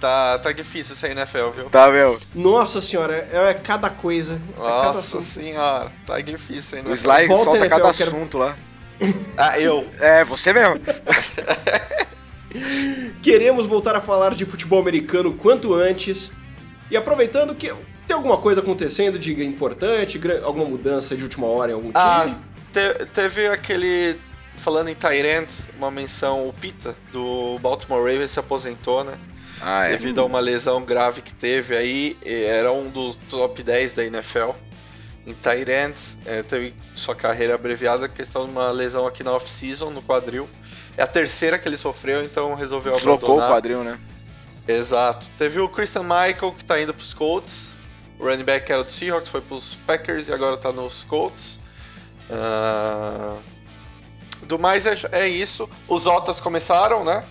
tá, 0.00 0.38
tá 0.38 0.52
difícil 0.52 0.94
sem 0.96 1.10
NFL, 1.12 1.50
viu? 1.54 1.70
Tá, 1.70 1.90
meu? 1.90 2.18
Nossa 2.34 2.80
senhora, 2.80 3.28
é, 3.32 3.50
é 3.50 3.54
cada 3.54 3.90
coisa. 3.90 4.34
É 4.34 4.56
cada 4.60 4.82
Nossa 4.92 4.98
assunto. 5.18 5.22
senhora, 5.24 5.92
tá 6.06 6.20
difícil 6.20 6.62
sem 6.62 6.82
O 6.82 6.88
NFL. 6.88 7.10
Sly 7.10 7.26
Volta, 7.26 7.44
solta 7.44 7.58
NFL, 7.58 7.76
cada 7.82 7.94
quero- 7.94 8.10
assunto 8.16 8.38
lá. 8.38 8.56
Ah, 9.36 9.58
eu. 9.58 9.88
É, 9.98 10.24
você 10.24 10.52
mesmo. 10.52 10.76
Queremos 13.22 13.66
voltar 13.66 13.94
a 13.96 14.00
falar 14.00 14.34
de 14.34 14.44
futebol 14.44 14.80
americano 14.80 15.32
quanto 15.34 15.74
antes. 15.74 16.32
E 16.90 16.96
aproveitando 16.96 17.54
que 17.54 17.72
tem 18.06 18.16
alguma 18.16 18.36
coisa 18.38 18.60
acontecendo 18.60 19.18
de 19.18 19.44
importante, 19.44 20.20
alguma 20.44 20.64
mudança 20.66 21.16
de 21.16 21.22
última 21.22 21.46
hora 21.46 21.70
em 21.70 21.74
algum 21.74 21.90
Ah, 21.94 22.22
time? 22.24 22.36
te- 22.72 23.06
teve 23.06 23.46
aquele. 23.46 24.16
Falando 24.60 24.88
em 24.88 24.94
Tyrant, 24.94 25.48
uma 25.78 25.90
menção, 25.90 26.46
o 26.46 26.52
Pita, 26.52 26.94
do 27.10 27.58
Baltimore 27.60 28.04
Ravens, 28.04 28.32
se 28.32 28.38
aposentou, 28.38 29.02
né? 29.02 29.18
Ah, 29.62 29.86
é. 29.86 29.90
Devido 29.92 30.20
a 30.20 30.24
uma 30.24 30.38
lesão 30.38 30.84
grave 30.84 31.22
que 31.22 31.32
teve 31.32 31.74
aí, 31.74 32.16
era 32.22 32.70
um 32.70 32.90
dos 32.90 33.16
top 33.30 33.62
10 33.62 33.94
da 33.94 34.04
NFL. 34.04 34.50
Em 35.26 35.32
Tyrants, 35.32 36.18
é, 36.26 36.42
teve 36.42 36.74
sua 36.94 37.14
carreira 37.14 37.54
abreviada, 37.54 38.06
questão 38.06 38.44
de 38.44 38.52
uma 38.52 38.70
lesão 38.70 39.06
aqui 39.06 39.24
na 39.24 39.32
off-season, 39.32 39.90
no 39.90 40.02
quadril. 40.02 40.46
É 40.94 41.02
a 41.02 41.06
terceira 41.06 41.58
que 41.58 41.66
ele 41.66 41.78
sofreu, 41.78 42.22
então 42.22 42.54
resolveu 42.54 42.92
Deslocou 42.92 43.30
o 43.30 43.32
abandonar. 43.32 43.50
quadril, 43.50 43.82
né? 43.82 43.98
Exato. 44.68 45.26
Teve 45.38 45.58
o 45.58 45.68
Christian 45.70 46.02
Michael, 46.02 46.52
que 46.56 46.64
tá 46.64 46.78
indo 46.78 46.92
pros 46.92 47.14
Colts. 47.14 47.70
O 48.18 48.26
running 48.26 48.44
back 48.44 48.70
era 48.70 48.84
do 48.84 48.92
Seahawks, 48.92 49.30
foi 49.30 49.40
pros 49.40 49.74
Packers 49.86 50.28
e 50.28 50.32
agora 50.34 50.58
tá 50.58 50.70
nos 50.70 51.02
Colts. 51.04 51.58
Ah, 52.30 53.38
Do 54.42 54.58
mais 54.58 54.86
é, 54.86 54.96
é 55.12 55.28
isso. 55.28 55.68
Os 55.88 56.06
Otas 56.06 56.40
começaram, 56.40 57.04
né? 57.04 57.24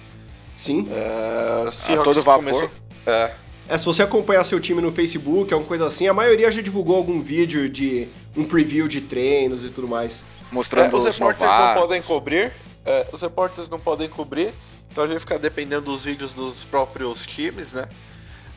Sim. 0.55 0.87
É, 0.91 1.67
A 1.93 2.03
todo 2.03 2.21
vapor. 2.21 2.43
começou. 2.43 2.69
É, 3.05 3.31
É, 3.67 3.77
se 3.77 3.85
você 3.85 4.01
acompanhar 4.03 4.43
seu 4.43 4.59
time 4.59 4.81
no 4.81 4.91
Facebook, 4.91 5.53
alguma 5.53 5.67
coisa 5.67 5.85
assim, 5.87 6.07
a 6.07 6.13
maioria 6.13 6.51
já 6.51 6.61
divulgou 6.61 6.95
algum 6.97 7.21
vídeo 7.21 7.69
de 7.69 8.07
um 8.35 8.43
preview 8.43 8.87
de 8.87 8.99
treinos 9.01 9.63
e 9.63 9.69
tudo 9.69 9.87
mais. 9.87 10.23
Mostrando 10.51 10.85
É, 10.95 10.97
os 10.97 11.05
os 11.05 11.15
repórteres 11.17 11.53
não 11.53 11.73
podem 11.75 12.01
cobrir. 12.01 12.51
é, 12.85 13.07
os 13.13 13.21
repórteres 13.21 13.69
não 13.69 13.79
podem 13.79 14.09
cobrir. 14.09 14.53
Então 14.91 15.03
a 15.03 15.07
gente 15.07 15.19
fica 15.19 15.37
dependendo 15.37 15.83
dos 15.91 16.03
vídeos 16.05 16.33
dos 16.33 16.63
próprios 16.65 17.25
times, 17.25 17.71
né? 17.73 17.87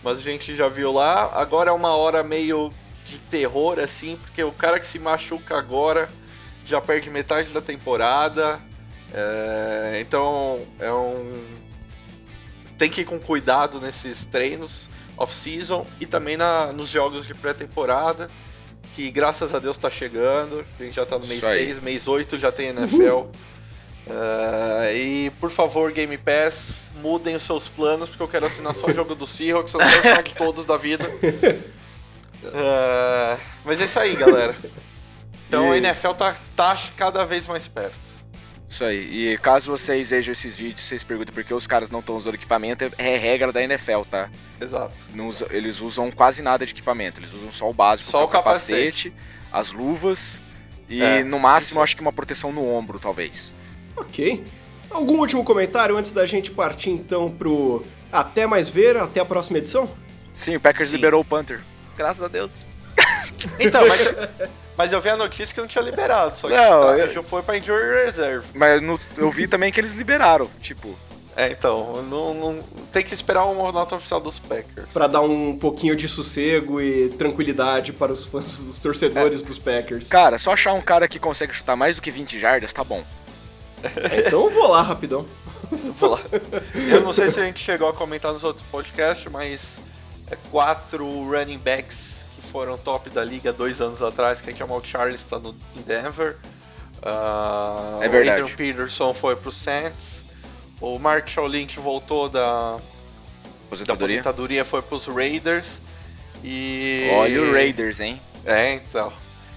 Mas 0.03 0.19
a 0.19 0.23
gente 0.23 0.57
já 0.57 0.67
viu 0.69 0.91
lá. 0.93 1.31
Agora 1.35 1.71
é 1.71 1.73
uma 1.73 1.95
hora 1.95 2.25
meio 2.25 2.73
de 3.05 3.19
terror, 3.19 3.79
assim, 3.79 4.17
porque 4.17 4.43
o 4.43 4.51
cara 4.53 4.81
que 4.81 4.87
se 4.87 4.99
machuca 4.99 5.57
agora 5.59 6.09
já 6.65 6.81
perde 6.81 7.11
metade 7.11 7.51
da 7.51 7.61
temporada. 7.61 8.61
é, 9.13 9.99
então 10.01 10.61
é 10.79 10.93
um. 10.93 11.45
Tem 12.79 12.91
que 12.91 13.03
ir 13.03 13.05
com 13.05 13.19
cuidado 13.19 13.81
nesses 13.81 14.25
treinos 14.25 14.89
off-season 15.17 15.87
e 16.01 16.07
também 16.07 16.37
na, 16.37 16.73
nos 16.73 16.89
jogos 16.89 17.27
de 17.27 17.35
pré-temporada 17.35 18.29
que 18.95 19.11
graças 19.11 19.55
a 19.55 19.59
Deus 19.59 19.79
tá 19.79 19.91
chegando. 19.91 20.65
A 20.79 20.83
gente 20.83 20.95
já 20.95 21.07
tá 21.07 21.19
no 21.19 21.27
mês 21.27 21.39
Isso 21.39 21.47
aí. 21.47 21.67
6, 21.67 21.83
mês 21.83 22.09
8 22.09 22.39
já 22.39 22.53
tem 22.53 22.69
NFL. 22.69 23.27
Ah, 24.09 24.93
e 24.93 25.31
por 25.41 25.51
favor, 25.51 25.91
Game 25.93 26.17
Pass, 26.19 26.73
mudem 26.97 27.37
os 27.37 27.43
seus 27.43 27.69
planos, 27.69 28.09
porque 28.09 28.23
eu 28.23 28.29
quero 28.29 28.47
assinar 28.47 28.75
só 28.75 28.87
o 28.89 28.95
jogo 28.95 29.15
do 29.15 29.27
Seahawks, 29.27 29.73
eu 29.75 29.81
não 29.81 30.03
quero 30.03 30.23
de 30.23 30.35
todos 30.35 30.65
da 30.65 30.77
vida. 30.77 31.05
Ah, 32.45 33.39
mas 33.65 33.81
é 33.81 33.85
isso 33.85 33.99
aí, 33.99 34.15
galera. 34.17 34.55
Então 35.53 35.71
a 35.73 35.77
E- 35.77 35.79
NFL 35.79 36.13
tá, 36.13 36.37
tá 36.57 36.79
cada 36.97 37.25
vez 37.25 37.47
mais 37.47 37.69
perto. 37.69 37.99
Isso 38.69 38.85
aí. 38.85 39.33
E 39.35 39.39
caso 39.39 39.71
vocês 39.71 40.09
vejam 40.11 40.33
esses 40.33 40.57
vídeos, 40.57 40.81
vocês 40.81 41.05
perguntem 41.05 41.35
por 41.35 41.45
que 41.45 41.53
os 41.53 41.67
caras 41.67 41.91
não 41.91 42.01
estão 42.01 42.17
usando 42.17 42.35
equipamento, 42.37 42.91
é 42.97 43.17
regra 43.19 43.53
da 43.53 43.63
NFL, 43.63 44.01
tá? 44.11 44.31
Exato. 44.59 44.95
Não 45.15 45.29
usa- 45.29 45.47
eles 45.51 45.81
usam 45.83 46.11
quase 46.11 46.41
nada 46.43 46.65
de 46.65 46.73
equipamento, 46.73 47.21
eles 47.21 47.35
usam 47.35 47.53
só 47.53 47.69
o 47.69 47.73
básico, 47.75 48.11
Só 48.11 48.23
é 48.23 48.25
o 48.25 48.29
capacete. 48.29 49.13
as 49.53 49.73
luvas 49.73 50.41
e 50.89 51.03
É, 51.03 51.23
no 51.23 51.39
máximo 51.39 51.81
isso. 51.81 51.85
acho 51.85 51.97
que 51.97 52.01
uma 52.01 52.13
proteção 52.15 52.51
no 52.51 52.67
ombro, 52.67 52.99
talvez. 52.99 53.53
Ok. 53.95 54.43
Algum 54.91 55.19
último 55.19 55.45
comentário 55.45 55.95
antes 55.99 56.11
da 56.13 56.25
gente 56.25 56.51
partir 56.51 56.91
então 56.91 57.31
pro 57.31 57.85
até 58.11 58.47
mais 58.47 58.71
ver, 58.71 58.97
até 58.97 59.21
a 59.21 59.25
próxima 59.27 59.59
edição? 59.59 59.91
Sim, 60.33 60.57
o 60.57 60.61
Packers 60.61 60.89
Sim. 60.89 60.97
liberou 60.97 61.21
o 61.21 61.25
Panther. 61.25 61.61
Graças 61.95 62.23
a 62.23 62.29
Deus. 62.29 62.65
Então, 63.61 63.87
mas, 63.87 64.07
mas 64.83 64.93
eu 64.93 65.01
vi 65.01 65.09
a 65.11 65.17
notícia 65.17 65.55
que 65.55 65.61
não 65.61 65.69
tinha 65.69 65.83
liberado, 65.85 66.37
só 66.37 66.49
que 66.49 66.55
Não, 66.55 66.83
tá, 66.83 66.99
eu- 66.99 67.13
já 67.13 67.23
foi 67.23 67.41
pra 67.43 67.57
Injury 67.57 68.05
Reserve. 68.05 68.47
Mas 68.53 68.83
no- 68.83 68.99
eu 69.17 69.31
vi 69.31 69.47
também 69.47 69.71
que 69.71 69.81
eles 69.81 69.93
liberaram, 69.95 70.51
tipo, 70.61 70.97
É, 71.35 71.51
então, 71.51 72.03
não, 72.03 72.35
não- 72.35 72.63
tem 72.93 73.03
que 73.03 73.15
esperar 73.15 73.47
uma 73.47 73.73
nota 73.73 73.95
oficial 73.97 74.21
dos 74.21 74.39
Packers. 74.39 74.87
Pra 74.93 75.07
dar 75.07 75.23
um 75.23 75.57
pouquinho 75.57 75.97
de 75.97 76.07
sossego 76.07 76.79
e 76.79 77.09
tranquilidade 77.11 77.91
para 77.91 78.13
os 78.13 78.27
fãs, 78.27 78.59
os 78.59 78.79
torcedores 78.79 79.43
dos 79.43 79.59
Packers. 79.59 80.09
cara, 80.09 80.37
só 80.39 80.53
achar 80.53 80.75
um 80.75 80.83
cara 80.83 81.09
que 81.09 81.19
consegue 81.19 81.55
chutar 81.55 81.75
mais 81.75 81.97
do 81.97 82.03
que 82.03 82.11
20 82.11 82.39
jardas, 82.39 82.71
tá 82.75 82.85
bom. 82.85 83.03
Então 84.27 84.45
eu 84.45 84.51
vou 84.51 84.69
lá 84.69 84.83
rapidão. 84.83 85.25
Vou 85.99 86.11
lá. 86.11 86.21
Eu 86.91 87.01
não 87.01 87.15
sei 87.15 87.31
se 87.31 87.41
a 87.41 87.45
gente 87.45 87.59
chegou 87.61 87.89
a 87.89 87.95
comentar 87.95 88.31
nos 88.33 88.45
outros 88.45 88.65
podcasts, 88.71 89.27
mas 89.33 89.79
é 90.31 90.37
quatro 90.51 91.07
running 91.31 91.57
backs 91.57 91.97
que 91.97 92.12
foram 92.53 92.77
top 92.77 93.09
da 93.09 93.25
liga 93.25 93.53
dois 93.53 93.81
anos 93.81 94.03
atrás, 94.03 94.41
que 94.43 94.51
é 94.51 94.55
Jamal 94.55 94.85
Charles 94.85 95.25
tá 95.25 95.39
no, 95.39 95.57
em 95.75 95.81
Denver. 95.81 96.37
Ah, 97.03 97.99
É 98.03 98.09
verdade. 98.09 98.43
O 98.43 98.45
Adrian 98.45 98.57
Peterson 98.57 99.15
foi 99.15 99.35
pro 99.35 99.51
Saints. 99.51 100.25
O 100.81 100.99
Marshall 100.99 101.47
Lynch 101.47 101.81
voltou 101.81 102.29
da, 102.29 102.41
da 102.41 102.81
Aposentadoria. 103.67 104.19
aposentadoria, 104.19 104.65
foi 104.65 104.83
pros 104.83 105.07
Raiders. 105.07 105.81
E... 106.45 107.09
Olha 107.15 107.43
o 107.43 107.53
Raiders, 107.53 108.01
hein? 108.01 108.21
É, 108.45 108.75
então. 108.75 109.13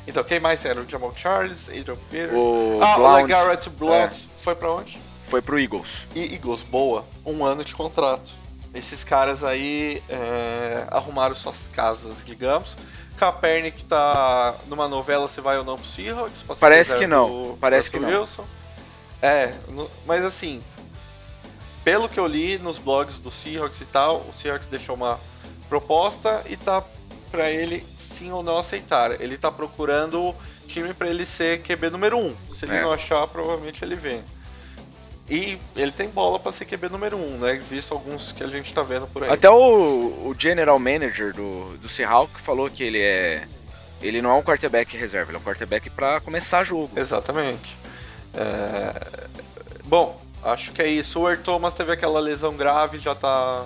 Então, 0.07 0.23
quem 0.23 0.39
mais 0.39 0.63
era? 0.63 0.79
O 0.79 0.87
Jamal 0.87 1.13
Charles, 1.15 1.67
Adrian 1.67 1.97
Peterson. 2.09 2.37
O 2.37 2.79
ah, 2.81 2.93
o 2.93 2.99
Blount 2.99 3.21
LeGarrette 3.23 3.69
Blount 3.71 4.27
foi 4.37 4.55
pra 4.55 4.71
onde? 4.71 4.99
foi 5.27 5.41
pro 5.41 5.59
Eagles. 5.59 6.07
E 6.15 6.33
Eagles, 6.33 6.61
boa. 6.61 7.03
Um 7.25 7.43
ano 7.43 7.63
de 7.63 7.73
contrato. 7.73 8.31
Esses 8.75 9.03
caras 9.03 9.43
aí 9.43 10.03
é, 10.09 10.85
arrumaram 10.91 11.33
suas 11.33 11.69
casas, 11.73 12.23
digamos. 12.25 12.75
Kaepernick 13.17 13.85
tá 13.85 14.53
numa 14.67 14.87
novela 14.89 15.27
se 15.29 15.39
vai 15.39 15.57
ou 15.57 15.63
não 15.63 15.77
pro 15.77 15.85
Seahawks. 15.87 16.43
Parece 16.59 16.95
que 16.97 17.07
não, 17.07 17.51
do 17.53 17.57
parece 17.59 17.89
que 17.89 17.97
não. 17.99 18.09
Wilson. 18.09 18.45
É, 19.21 19.53
no- 19.69 19.89
mas 20.05 20.25
assim, 20.25 20.61
pelo 21.83 22.09
que 22.09 22.19
eu 22.19 22.27
li 22.27 22.57
nos 22.57 22.77
blogs 22.77 23.17
do 23.19 23.31
Seahawks 23.31 23.79
e 23.79 23.85
tal, 23.85 24.25
o 24.29 24.33
Seahawks 24.33 24.67
deixou 24.67 24.95
uma 24.95 25.17
proposta 25.69 26.43
e 26.49 26.57
tá 26.57 26.83
pra 27.31 27.49
ele 27.49 27.85
sim 27.97 28.31
ou 28.31 28.43
não 28.43 28.57
aceitar. 28.57 29.19
Ele 29.21 29.37
tá 29.37 29.49
procurando 29.51 30.35
time 30.67 30.93
pra 30.93 31.07
ele 31.07 31.25
ser 31.25 31.61
QB 31.61 31.89
número 31.91 32.17
1. 32.17 32.35
Se 32.53 32.65
ele 32.65 32.75
É. 32.75 32.81
não 32.81 32.91
achar, 32.91 33.25
provavelmente 33.27 33.83
ele 33.83 33.95
vem. 33.95 34.23
E 35.29 35.57
ele 35.75 35.91
tem 35.91 36.07
bola 36.07 36.37
pra 36.37 36.51
ser 36.51 36.65
QB 36.65 36.89
número 36.89 37.17
1, 37.17 37.37
né? 37.39 37.53
Visto 37.69 37.93
alguns 37.93 38.31
que 38.31 38.43
a 38.43 38.47
gente 38.47 38.71
tá 38.73 38.83
vendo 38.83 39.07
por 39.07 39.23
aí. 39.23 39.29
Até 39.31 39.49
o, 39.49 40.27
o 40.27 40.35
general 40.37 40.77
manager 40.77 41.33
do, 41.33 41.77
do 41.77 41.89
Seahawks 41.89 42.41
falou 42.41 42.69
que 42.69 42.83
ele 42.83 43.01
é. 43.01 43.47
Ele 44.01 44.21
não 44.21 44.29
é 44.29 44.33
um 44.33 44.43
quarterback 44.43 44.95
reserva, 44.95 45.31
ele 45.31 45.37
é 45.37 45.39
um 45.39 45.43
quarterback 45.43 45.89
pra 45.89 46.19
começar 46.19 46.63
jogo. 46.63 46.91
Exatamente. 46.95 47.75
É, 48.35 49.25
Bom, 49.85 50.19
acho 50.43 50.71
que 50.71 50.81
é 50.81 50.87
isso. 50.87 51.19
O 51.19 51.29
Earl 51.29 51.41
Thomas 51.41 51.73
teve 51.73 51.91
aquela 51.91 52.19
lesão 52.19 52.55
grave, 52.55 52.97
já 52.99 53.13
tá 53.13 53.65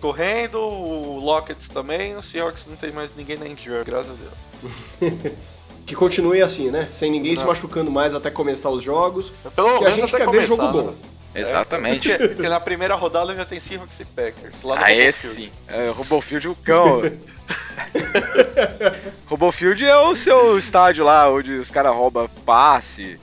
correndo. 0.00 0.58
O 0.58 1.18
Lockett 1.18 1.70
também. 1.70 2.16
O 2.16 2.22
Seahawks 2.22 2.66
não 2.66 2.76
tem 2.76 2.92
mais 2.92 3.14
ninguém 3.14 3.36
na 3.36 3.46
injury, 3.46 3.84
graças 3.84 4.12
a 4.12 4.16
Deus. 4.16 5.32
Que 5.86 5.94
continue 5.94 6.40
assim, 6.42 6.70
né? 6.70 6.88
Sem 6.90 7.10
ninguém 7.10 7.34
se 7.36 7.44
machucando 7.44 7.90
mais 7.90 8.14
até 8.14 8.30
começar 8.30 8.70
os 8.70 8.82
jogos. 8.82 9.32
Pelo 9.54 9.78
Que 9.80 9.84
a 9.86 9.90
gente 9.90 10.10
quer 10.10 10.18
ver 10.20 10.24
começar, 10.26 10.46
jogo 10.46 10.66
né? 10.66 10.72
bom. 10.72 10.94
Exatamente. 11.34 12.08
Porque, 12.08 12.28
porque 12.28 12.48
na 12.48 12.60
primeira 12.60 12.94
rodada 12.94 13.34
já 13.34 13.44
tem 13.44 13.58
Seahawks 13.58 13.98
e 14.00 14.04
Packers. 14.04 14.62
Lá 14.62 14.76
no 14.76 14.82
Ah, 14.82 14.86
Robofield. 14.88 15.08
esse. 15.08 15.52
É, 15.68 15.88
Robofield 15.90 16.48
o 16.48 16.54
cão. 16.54 17.00
Robofield 19.26 19.84
é 19.84 19.96
o 19.96 20.14
seu 20.14 20.58
estádio 20.58 21.04
lá, 21.04 21.28
onde 21.30 21.52
os 21.52 21.70
caras 21.70 21.94
roubam 21.94 22.28
passe. 22.46 23.18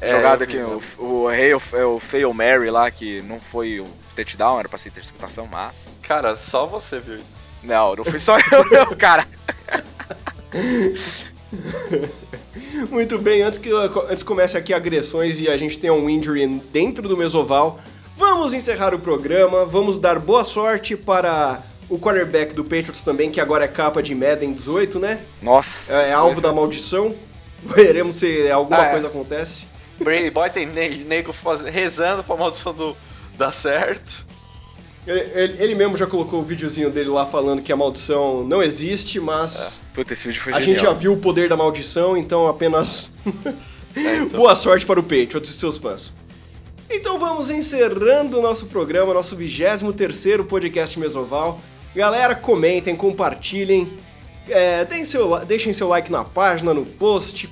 É, 0.00 0.10
jogada 0.10 0.46
que 0.46 0.58
o, 0.58 0.82
o, 0.98 1.28
Hail, 1.28 1.62
é 1.72 1.84
o 1.84 1.98
Fail 1.98 2.32
Mary 2.34 2.68
lá, 2.68 2.90
que 2.90 3.22
não 3.22 3.40
foi 3.40 3.80
o 3.80 3.86
touchdown, 4.14 4.58
era 4.58 4.68
pra 4.68 4.76
ser 4.76 4.90
interceptação, 4.90 5.48
mas. 5.50 5.74
Cara, 6.02 6.36
só 6.36 6.66
você 6.66 6.98
viu 7.00 7.16
isso. 7.16 7.36
Não, 7.62 7.94
não 7.96 8.04
foi 8.04 8.18
só 8.18 8.36
eu, 8.52 8.70
não, 8.70 8.94
cara. 8.96 9.26
Muito 12.90 13.18
bem, 13.18 13.42
antes 13.42 13.58
que 13.58 13.70
antes 14.08 14.22
comece 14.22 14.56
aqui 14.56 14.72
agressões 14.72 15.40
e 15.40 15.48
a 15.48 15.56
gente 15.56 15.78
tenha 15.78 15.92
um 15.92 16.08
injury 16.08 16.46
dentro 16.72 17.08
do 17.08 17.16
mesoval, 17.16 17.80
vamos 18.16 18.54
encerrar 18.54 18.94
o 18.94 18.98
programa, 18.98 19.64
vamos 19.64 19.98
dar 19.98 20.18
boa 20.18 20.44
sorte 20.44 20.96
para 20.96 21.62
o 21.88 21.98
quarterback 21.98 22.54
do 22.54 22.64
Patriots 22.64 23.02
também, 23.02 23.30
que 23.30 23.40
agora 23.40 23.64
é 23.64 23.68
capa 23.68 24.02
de 24.02 24.14
Madden 24.14 24.52
18, 24.52 24.98
né? 24.98 25.20
Nossa. 25.40 26.02
É, 26.02 26.10
é 26.10 26.12
alvo 26.12 26.40
da 26.40 26.52
maldição. 26.52 27.14
Veremos 27.62 28.16
se 28.16 28.50
alguma 28.50 28.80
ah, 28.80 28.86
é. 28.86 28.90
coisa 28.92 29.06
acontece. 29.08 29.66
Brady 29.98 30.30
Boy 30.30 30.50
tem 30.50 30.66
nego 30.66 31.34
rezando 31.72 32.22
pra 32.22 32.36
maldição 32.36 32.74
do 32.74 32.96
dar 33.36 33.52
certo. 33.52 34.25
Ele, 35.06 35.56
ele, 35.62 35.74
mesmo 35.74 35.96
já 35.96 36.06
colocou 36.06 36.40
o 36.40 36.42
videozinho 36.42 36.90
dele 36.90 37.08
lá 37.08 37.24
falando 37.24 37.62
que 37.62 37.72
a 37.72 37.76
maldição 37.76 38.42
não 38.42 38.60
existe, 38.60 39.20
mas. 39.20 39.78
É. 39.92 39.94
Puta, 39.94 40.12
esse 40.12 40.26
vídeo 40.26 40.42
foi 40.42 40.52
A 40.52 40.60
genial. 40.60 40.76
gente 40.76 40.84
já 40.84 40.92
viu 40.92 41.12
o 41.12 41.16
poder 41.16 41.48
da 41.48 41.56
maldição, 41.56 42.16
então 42.16 42.48
apenas. 42.48 43.10
é, 43.94 44.16
então. 44.18 44.38
Boa 44.40 44.56
sorte 44.56 44.84
para 44.84 44.98
o 44.98 45.02
Patriots 45.02 45.48
e 45.48 45.52
seus 45.52 45.78
fãs. 45.78 46.12
Então 46.90 47.18
vamos 47.18 47.50
encerrando 47.50 48.38
o 48.38 48.42
nosso 48.42 48.66
programa, 48.66 49.14
nosso 49.14 49.36
23 49.36 50.42
podcast 50.48 50.98
Mesoval. 50.98 51.60
Galera, 51.94 52.34
comentem, 52.34 52.94
compartilhem, 52.94 53.98
é, 54.48 54.84
deem 54.84 55.04
seu, 55.04 55.38
deixem 55.44 55.72
seu 55.72 55.88
like 55.88 56.12
na 56.12 56.24
página, 56.24 56.74
no 56.74 56.84
post, 56.84 57.48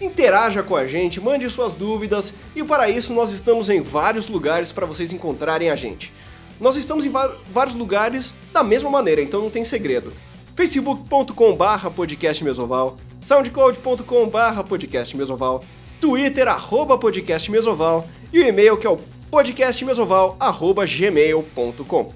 interaja 0.00 0.62
com 0.62 0.74
a 0.74 0.86
gente, 0.86 1.20
mande 1.20 1.48
suas 1.50 1.74
dúvidas 1.74 2.32
e 2.56 2.64
para 2.64 2.88
isso 2.88 3.12
nós 3.12 3.32
estamos 3.32 3.68
em 3.70 3.80
vários 3.80 4.28
lugares 4.28 4.72
para 4.72 4.86
vocês 4.86 5.12
encontrarem 5.12 5.70
a 5.70 5.76
gente. 5.76 6.12
Nós 6.62 6.76
estamos 6.76 7.04
em 7.04 7.12
vários 7.48 7.74
lugares 7.74 8.32
da 8.52 8.62
mesma 8.62 8.88
maneira, 8.88 9.20
então 9.20 9.40
não 9.42 9.50
tem 9.50 9.64
segredo. 9.64 10.12
facebook.com 10.54 11.56
barra 11.56 11.90
podcast 11.90 12.44
mesoval, 12.44 12.98
soundcloud.com 13.20 14.28
barra 14.28 14.62
podcast 14.62 15.16
mesoval, 15.16 15.64
twitter 16.00 16.46
arroba 16.46 16.96
podcast 16.96 17.50
mesoval 17.50 18.06
e 18.32 18.38
o 18.38 18.46
e-mail 18.46 18.76
que 18.76 18.86
é 18.86 18.90
o 18.90 19.00
podcastmesoval 19.28 20.36
arroba 20.38 20.86
gmail.com. 20.86 22.12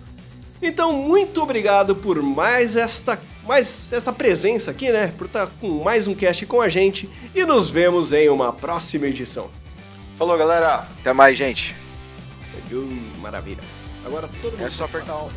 Então, 0.63 0.93
muito 0.93 1.43
obrigado 1.43 1.97
por 1.97 2.23
mais 2.23 2.77
esta, 2.77 3.21
mais 3.49 3.93
esta 3.93 4.13
presença 4.13 4.71
aqui, 4.71 4.91
né? 4.93 5.13
Por 5.19 5.27
estar 5.27 5.49
com 5.61 5.83
mais 5.83 6.07
um 6.07 6.15
cast 6.15 6.47
com 6.47 6.61
a 6.61 6.69
gente 6.69 7.11
e 7.35 7.45
nos 7.45 7.69
vemos 7.69 8.13
em 8.13 8.29
uma 8.29 8.53
próxima 8.53 9.09
edição. 9.09 9.51
Falou, 10.17 10.39
galera. 10.39 10.87
Até 11.01 11.13
mais, 11.13 11.37
gente. 11.37 11.75
Maravilha. 13.21 13.76
Agora 14.07 14.29
todo 14.41 14.53
mundo. 14.53 14.65
É 14.65 14.71
só 14.71 14.85
apertar 14.85 15.17
o. 15.17 15.31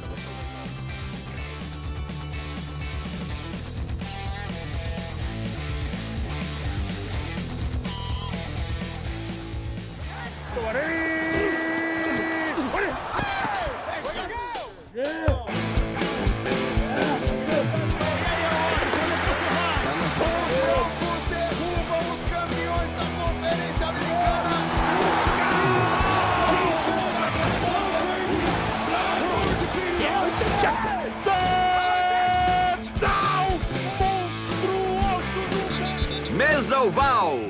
Mesoval 36.79 37.49